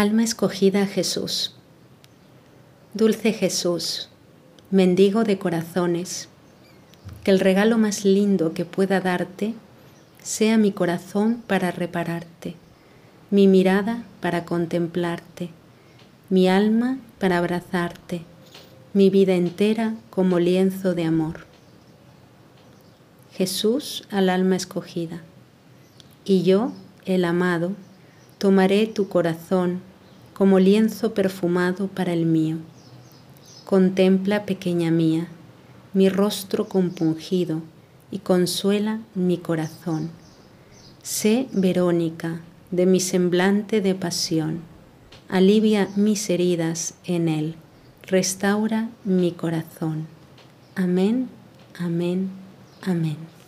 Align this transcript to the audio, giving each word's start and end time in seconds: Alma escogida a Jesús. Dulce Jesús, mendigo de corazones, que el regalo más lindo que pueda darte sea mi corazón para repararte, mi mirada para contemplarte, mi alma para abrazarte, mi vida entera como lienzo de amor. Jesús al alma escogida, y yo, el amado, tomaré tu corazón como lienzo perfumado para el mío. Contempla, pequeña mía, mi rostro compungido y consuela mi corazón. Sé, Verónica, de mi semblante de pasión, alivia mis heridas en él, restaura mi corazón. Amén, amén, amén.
Alma 0.00 0.24
escogida 0.24 0.84
a 0.84 0.86
Jesús. 0.86 1.52
Dulce 2.94 3.34
Jesús, 3.34 4.08
mendigo 4.70 5.24
de 5.24 5.36
corazones, 5.36 6.30
que 7.22 7.30
el 7.30 7.38
regalo 7.38 7.76
más 7.76 8.06
lindo 8.06 8.54
que 8.54 8.64
pueda 8.64 9.02
darte 9.02 9.52
sea 10.22 10.56
mi 10.56 10.72
corazón 10.72 11.42
para 11.46 11.70
repararte, 11.70 12.54
mi 13.30 13.46
mirada 13.46 14.04
para 14.22 14.46
contemplarte, 14.46 15.50
mi 16.30 16.48
alma 16.48 16.96
para 17.18 17.36
abrazarte, 17.36 18.22
mi 18.94 19.10
vida 19.10 19.34
entera 19.34 19.96
como 20.08 20.38
lienzo 20.38 20.94
de 20.94 21.04
amor. 21.04 21.44
Jesús 23.34 24.04
al 24.10 24.30
alma 24.30 24.56
escogida, 24.56 25.20
y 26.24 26.42
yo, 26.42 26.72
el 27.04 27.26
amado, 27.26 27.72
tomaré 28.38 28.86
tu 28.86 29.06
corazón 29.06 29.89
como 30.40 30.58
lienzo 30.58 31.12
perfumado 31.12 31.88
para 31.88 32.14
el 32.14 32.24
mío. 32.24 32.56
Contempla, 33.66 34.46
pequeña 34.46 34.90
mía, 34.90 35.28
mi 35.92 36.08
rostro 36.08 36.66
compungido 36.66 37.60
y 38.10 38.20
consuela 38.20 39.00
mi 39.14 39.36
corazón. 39.36 40.08
Sé, 41.02 41.46
Verónica, 41.52 42.40
de 42.70 42.86
mi 42.86 43.00
semblante 43.00 43.82
de 43.82 43.94
pasión, 43.94 44.60
alivia 45.28 45.90
mis 45.94 46.30
heridas 46.30 46.94
en 47.04 47.28
él, 47.28 47.56
restaura 48.06 48.88
mi 49.04 49.32
corazón. 49.32 50.06
Amén, 50.74 51.28
amén, 51.78 52.30
amén. 52.80 53.39